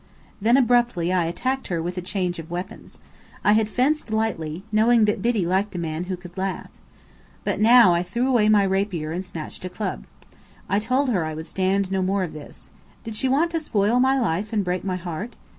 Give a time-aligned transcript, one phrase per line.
[0.41, 2.97] Then abruptly I attacked her with a change of weapons.
[3.43, 6.69] I had fenced lightly, knowing that Biddy liked a man who could laugh.
[7.43, 10.05] But now I threw away my rapier and snatched a club.
[10.67, 12.71] I told her I would stand no more of this.
[13.03, 15.35] Did she want to spoil my life and break my heart?